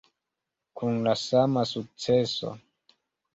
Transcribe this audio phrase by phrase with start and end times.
[0.79, 2.55] Kun la sama sukceso.